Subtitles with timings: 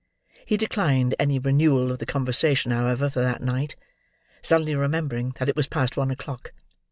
[0.47, 3.75] He declined any renewal of the conversation, however, for that night:
[4.41, 6.53] suddenly remembering that it was past one o'clock.